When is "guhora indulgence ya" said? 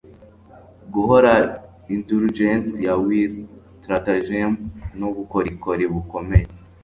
0.93-2.93